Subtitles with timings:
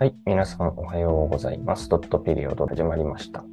[0.00, 1.90] はい、皆さんおはようございます。
[1.90, 3.44] ドットピリオド始まりました。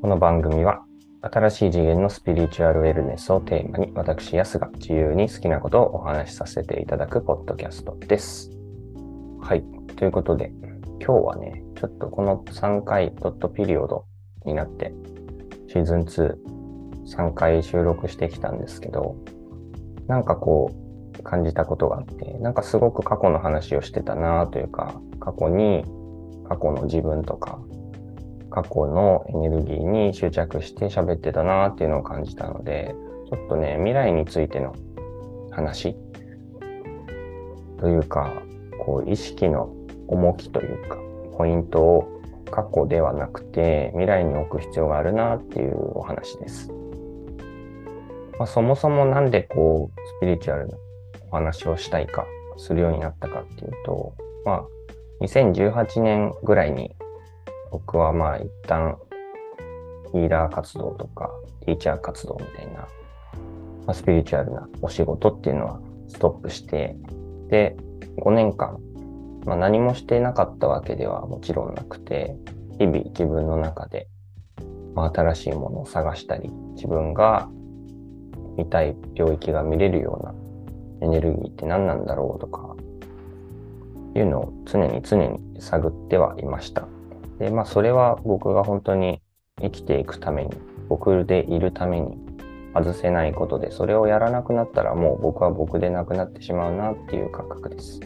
[0.00, 0.86] この番組は、
[1.20, 8.52] 新しい次元のスピリチュアルウェルネスをテーマに、私、ヤスが自由に好きなことをお話しさせていただくポッドキャストです。
[9.42, 9.62] はい、
[9.96, 10.50] ということで、
[11.06, 14.06] 今日はね、ちょっとこの3回ドットピリオド
[14.46, 14.94] になって、
[15.68, 16.36] シーズン2、
[17.04, 19.14] 3回収録してきたんですけど、
[20.06, 25.84] なんかこう、感じたことがあって、なんかすごく過去の話をしてたなというか、過去に、
[26.48, 27.58] 過去の自分とか、
[28.50, 32.94] 過去のエネルギーに執着して喋ってたなっていうのを感じたので、
[33.30, 34.74] ちょっとね、未来についての
[35.50, 35.96] 話
[37.80, 38.32] というか、
[38.84, 39.74] こう意識の
[40.08, 40.98] 重きというか、
[41.36, 42.20] ポイントを
[42.50, 46.70] 過去ではなくて未来に置く必要があるなっていうお話です。
[48.38, 50.76] まあ、そもそもなんでこう、スピリチュアルな
[51.30, 54.12] お話をしたいか、するようになったかっていうと、
[54.44, 54.64] まあ、
[55.20, 56.94] 2018年ぐらいに
[57.70, 58.98] 僕はまあ一旦
[60.12, 61.30] ヒーラー活動とか
[61.64, 62.88] ティーチャー活動みたいな、ま
[63.88, 66.96] あ、スピリチュアルなお仕事っていうのはストップして、
[67.48, 67.76] で、
[68.18, 68.78] 5年間、
[69.44, 72.36] まあ、何もしてなかったわけではもちろんなくて、
[72.78, 74.08] 日々自分の中で、
[74.94, 77.48] まあ、新しいものを探したり、自分が
[78.56, 82.73] 見たい領域が見れるようなエネルギーって何なんだろうとか、
[84.14, 86.86] いうのを常に常に探ってはいました。
[87.38, 89.20] で、まあそれは僕が本当に
[89.60, 90.50] 生きていくために、
[90.88, 92.18] 僕でいるために
[92.74, 98.00] 外せないことで、それをやらなくなったらもう僕は僕でなくなってしまうなっていう感覚です。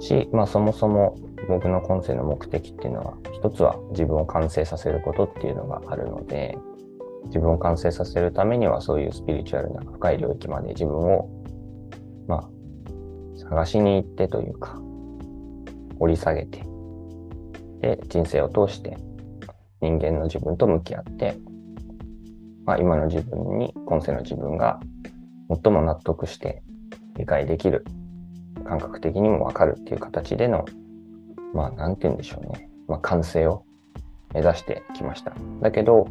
[0.00, 1.16] し、まあそもそも
[1.48, 6.58] 僕の今世の目的っていうのは、一つは自分を完成させることっていうのがあるので、
[7.26, 11.28] 自分を完成させるためにはそういうスピリチュアルな深い領域まで自分を、
[12.26, 12.48] まあ、
[13.48, 14.80] 探しに行ってというか、
[15.98, 16.64] 掘り下げて、
[17.80, 18.96] で、人生を通して
[19.80, 21.36] 人間の自分と向き合って、
[22.64, 24.80] まあ今の自分に、今世の自分が
[25.62, 26.62] 最も納得して
[27.16, 27.84] 理解できる、
[28.64, 30.64] 感覚的にもわかるっていう形での、
[31.54, 32.70] まあなんて言うんでしょうね。
[32.86, 33.64] まあ完成を
[34.32, 35.32] 目指してきました。
[35.60, 36.06] だけど、やっ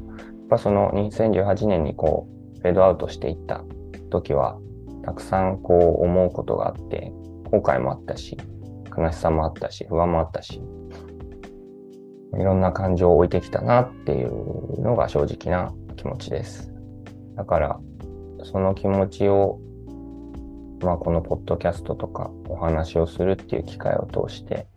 [0.49, 2.27] ぱその2018年にこ
[2.57, 3.63] う、フェードアウトしていった
[4.09, 4.57] 時は、
[5.03, 7.11] たくさんこう思うことがあって、
[7.51, 8.37] 後悔もあったし、
[8.97, 10.61] 悲しさもあったし、不安もあったし、
[12.33, 16.71] いろんな感情を置いてきたなっていうのが正直な気持ちです。
[17.35, 17.79] だから、
[18.43, 19.59] その気持ちを、
[20.81, 24.67] まあこのポッドキャストとかお話をするっていう機会を通して、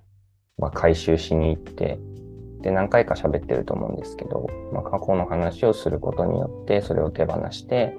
[0.58, 1.98] まあ回収しに行って、
[2.60, 7.96] で何回か喋ってると思うんですけど、まあ過去の話をすることによって、それを手放して、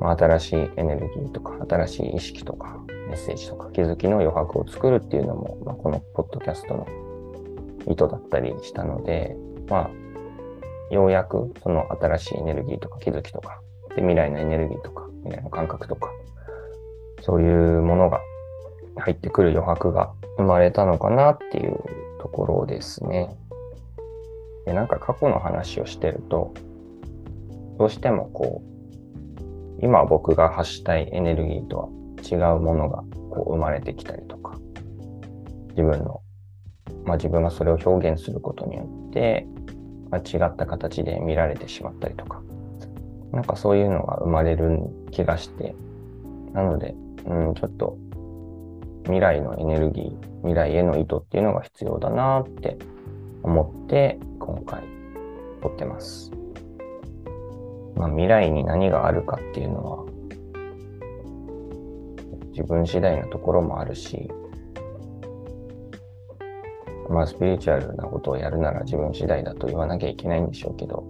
[0.00, 6.86] まあ、新しいエネルギーとか、新しい意識とか、メッセージとか、気づきの余白を作るっていうのも、まあ、このポッドキャストの
[7.86, 9.36] 意図だったりしたので、
[9.68, 9.90] ま
[10.90, 13.60] あ、ようやくその新しいエネルギーとか気づきとか、
[13.96, 16.10] で未来のエネルギーとか、未来の感覚とか、
[17.22, 18.20] そういうものが
[18.96, 21.78] 入ってくる余白が生まれたのかなっていう
[22.20, 23.34] ところですね。
[24.66, 26.52] で、なんか過去の話をしてると、
[27.78, 31.88] どうしてもこう、今僕が発したいエネルギーとは
[32.18, 34.58] 違うものがこう生まれてきたりとか、
[35.70, 36.22] 自分の、
[37.04, 39.46] まあ自分がそれを表現することによって、
[40.10, 42.42] まあ、違った形で見られてしまったりとか、
[43.32, 44.80] なんかそういうのが生まれる
[45.10, 45.74] 気がして、
[46.52, 46.94] なので、
[47.26, 47.98] うん、ちょっと
[49.04, 52.78] 未来のエネルギー、未来への意図っていうのが必要だなって
[53.42, 54.82] 思って、今回
[55.62, 56.30] 撮ってます。
[57.96, 60.04] まあ、未来に何があるかっていうのは、
[62.58, 64.28] 自分次第なところもあるし、
[67.08, 71.04] まあ、スピリチュアルなことをやるなら自分次第だと言わなきゃいけないんでしょうけど、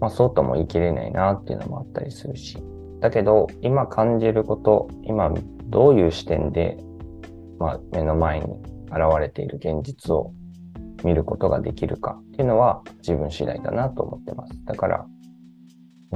[0.00, 2.58] まあ、そうとも言い切れないなっていうのもあったりするし、
[3.00, 5.32] だけど、今感じること、今
[5.64, 6.76] どういう視点で、
[7.58, 8.46] まあ、目の前に
[8.88, 10.34] 現れている現実を
[11.04, 14.52] 見ることができるかっていうのは自分次第だなと思ってます。
[14.66, 15.06] だから、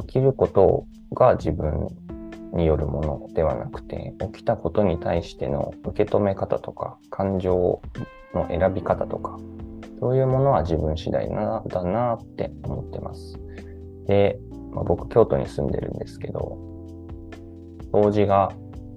[0.03, 0.85] 起きること
[1.15, 1.89] が自分
[2.53, 7.81] によるものではなくて、起きたことに対しての受け止め方とか、感情
[8.35, 9.39] の選び方とか、
[10.01, 13.39] そういうものは自分次第なだなって思ってます。
[14.07, 14.39] で、
[14.73, 16.59] まあ、僕、京都に住んでるんですけど、
[17.93, 18.53] 当時が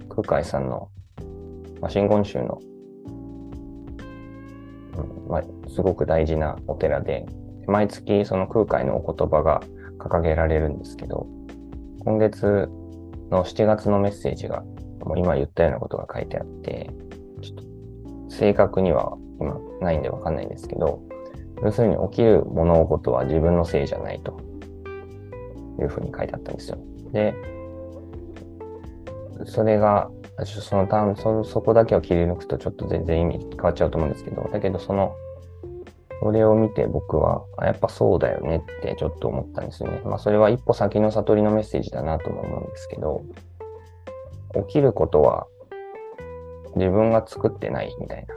[0.08, 0.88] 空海さんの、
[1.80, 2.60] まあ、真言宗の、
[4.96, 7.26] うんまあ、すごく大事なお寺で、
[7.66, 9.62] 毎月その空海のお言葉が
[9.98, 11.26] 掲げられるんですけど、
[12.04, 12.68] 今月
[13.30, 14.62] の7月のメッセージが、
[15.00, 16.90] もう今言ったようなことが書いてあって、
[17.42, 17.64] ちょっと
[18.30, 21.02] 正確には今ないんでわかんないんですけど、
[21.62, 24.38] 要するに起きる物事は自分のせいじゃないと
[25.80, 26.78] いうふうに書いてあったんですよ。
[27.12, 27.34] で、
[29.46, 30.10] それが、
[30.44, 35.14] その単そそこだけを切り抜くとちょっと全然意味変わっちゃうと思うんですけど、だけどその、
[36.20, 40.00] それを見て僕は、やっぱそうだよねってちょっと思ったんですよね。
[40.04, 43.22] まあそれは一歩先の悟りのメッセージだなとも思うんですけど、
[44.66, 45.46] 起きることは
[46.76, 48.34] 自分が作ってないみたいな。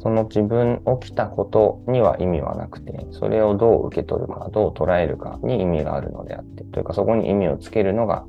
[0.00, 8.26] その自分起きたことには意味はなくて、それをどう受け取るか、どう捉えるかに意味があるのであって、というかそこに意味をつけるのが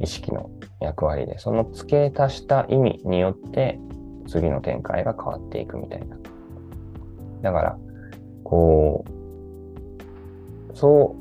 [0.00, 0.50] 意識の
[0.80, 3.78] 役割で、その付け足した意味によって
[4.26, 6.16] 次の展開が変わっていくみたいな。
[7.42, 7.78] だから、
[8.44, 9.04] こ
[10.72, 11.16] う、そ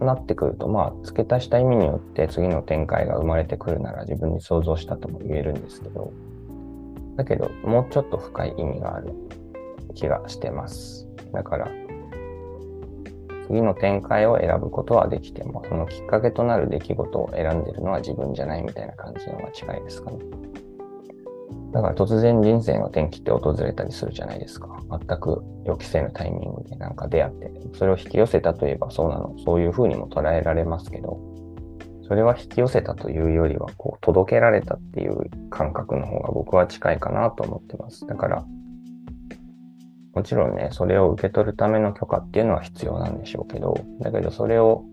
[0.00, 6.12] うなってくると、まあ、付け足した意味によって次の展開が生まれてくるなら自分に想像したとも言えるんですけど、
[7.16, 9.12] だけど、もうちょっと深い意味がある
[9.94, 11.08] 気がしてます。
[11.32, 11.68] だから、
[13.48, 20.18] 次の展開を選ぶことはできても、そのきっかけとなる出来事を選んでるのは自分じゃないみたいな感じのが近いですかね。
[21.72, 24.68] だから突然人生の転機って訪れたりするじゃないですか。
[24.90, 31.20] 全く予期せぬタイミングでなんか出会って、それを引き寄せたといえばそうなの、そういう風にも捉えられますけど、
[32.08, 38.06] それは引き寄せたというよりは、こう、届けられたっていう感覚の方が僕は近いかなと思ってます。
[38.06, 38.44] だから、
[40.14, 44.84] もちろんね、それを受け取るための許可っていうのは必要なんでしょうけど、だけどそれを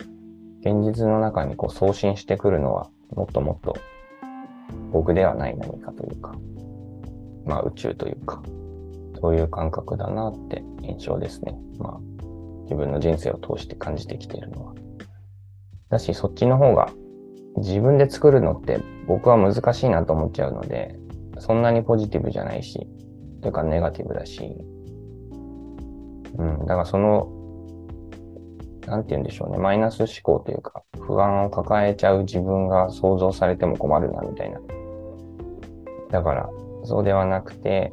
[0.60, 3.78] 現実の中にこう送信してくるのは、もっともっと
[4.96, 6.34] 僕ではない何かというか、
[7.46, 8.42] まあ宇宙というか、
[9.20, 11.54] そういう感覚だなって印象ですね。
[11.78, 12.00] まあ
[12.64, 14.74] 自分の人生を通して感じてきているのは。
[15.90, 16.90] だし、そっちの方が
[17.58, 20.98] 自分で作るのって僕は難しいなと思っちゃうので、
[21.40, 22.88] そんなにポジティブじゃないし、
[23.42, 24.56] というかネガティブだし、
[26.38, 27.30] うん、だからその、
[28.88, 34.62] なんて言うんでしょうね、マイナス思考というか、不安を抱えちゃう自分が想像されても困るな、みたいな。
[36.16, 36.50] だから、
[36.86, 37.92] そうではなくて、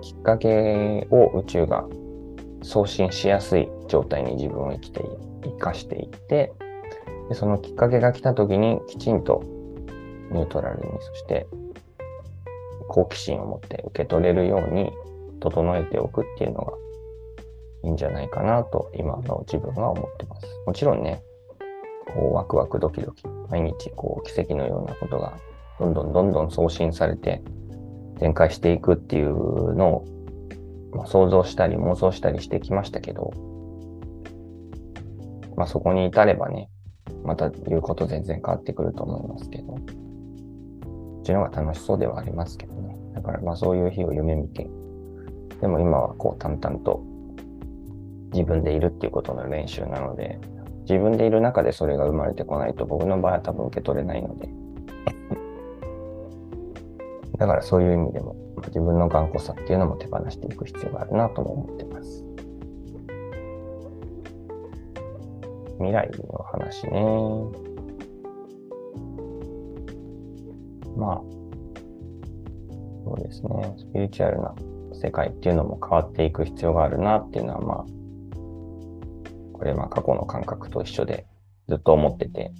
[0.00, 1.84] きっかけを宇宙が
[2.62, 5.04] 送信しやすい状態に自分を生きて、
[5.44, 6.54] 生かしていって、
[7.28, 9.42] でそのきっかけが来た時にきちんと
[10.30, 11.46] ニュートラルに、そして
[12.88, 14.90] 好奇心を持って受け取れるように
[15.40, 16.72] 整えておくっていうのが
[17.84, 20.46] いいんじゃないかなと今の自分は思ってます。
[20.66, 21.22] もちろんね、
[22.14, 25.36] こうワクワクドキドキ、毎日こう奇跡のようなことが
[25.78, 27.42] どんどんどんどん送信されて
[28.18, 30.04] 展開していくっていうのを、
[31.06, 33.32] 想像したり妄想したりしてきましたけど、
[35.56, 36.68] まあそこに至ればね、
[37.24, 39.78] また言うこと全然変わってくると思いますけど、こ
[41.20, 42.96] っちの方が楽しそうではありますけどね。
[43.14, 44.68] だからまあそういう日を夢見て、
[45.60, 47.02] でも今はこう淡々と
[48.32, 50.40] 自分でいるっていうことの練習なので、
[50.88, 54.48] 自分でいる中でそれが生まれてこないと僕の場合は多分受け取れないので。
[57.38, 58.34] だからそういう意味でも
[58.66, 62.24] 自分の頑固さっていうのも手放していく必要があるなとも思ってます。
[65.78, 66.90] 未来の話ね。
[70.96, 71.22] まあ、
[73.04, 73.74] そうですね。
[73.78, 74.54] スピリチュアルな
[74.92, 77.84] 世界っていうのも変わっていく必要があるなっていうのは、まあ、
[79.52, 81.26] これまあ過去の感覚と一緒で
[81.68, 82.52] ずっと思ってて、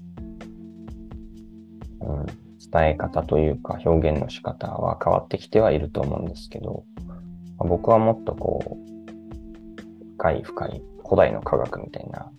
[2.00, 2.26] うん、
[2.73, 7.15] 伝え方というか表現の仕方は変わってきてはいると思うんですけど、ま
[7.61, 12.31] あ、僕はもっとこう、深い深い古代の科学みたいな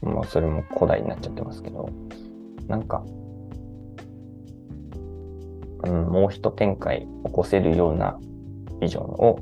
[0.00, 1.88] もうそれも古代になっちゃってますけど、
[2.66, 3.04] なんか、
[5.84, 8.18] うん、もう一展開起こせるような
[8.80, 9.38] ビジョンを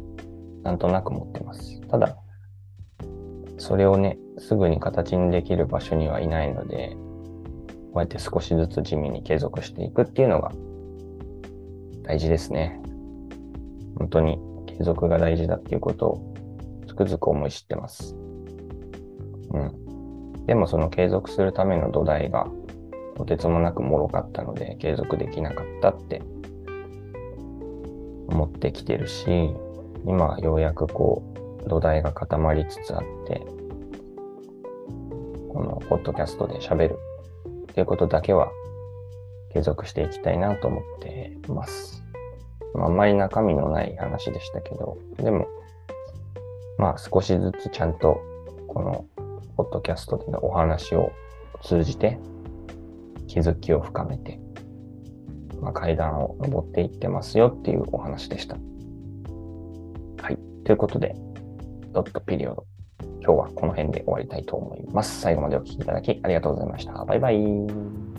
[0.63, 1.81] なんとなく持ってます。
[1.89, 2.17] ただ、
[3.59, 6.97] それをね、すぐに形にできる場所にはいないので、
[7.97, 10.53] こうやって少しずつ地味に継続していくっていうのが
[12.03, 12.79] 大事ですね。
[13.97, 16.35] 本当に継続が大事だっていうことを
[16.87, 18.15] つくづく思い知ってます。
[18.15, 20.45] うん。
[20.45, 22.47] でもその継続するための土台が
[23.17, 26.21] とてつもなく脆かったので継続できなかったって
[28.29, 29.55] 思ってきてるし、
[30.05, 31.23] 今ようやくこ
[31.65, 33.41] う土台が固まりつつあって、
[35.51, 36.99] このポッドキャストで喋る
[37.77, 38.51] っていうことだけは
[39.53, 42.03] 継続していきたいなと思ってます。
[42.75, 45.47] あ、んまり中身のない話でしたけど、でも、
[46.79, 48.19] まあ少しずつちゃんと
[48.67, 49.05] この
[49.59, 51.13] ポッドキャストでのお話を
[51.63, 52.19] 通じて
[53.27, 54.41] 気づきを深めて、
[55.61, 58.57] まあ、階段を登っていってますよっていうお話でした。
[58.57, 61.15] はいということで、
[61.93, 62.76] ドットピリオド。
[63.27, 65.21] 今日はこの辺で終わりたいと思います。
[65.21, 67.05] 最後までお聴きいただきありがとうございました。
[67.05, 68.16] バイバイ。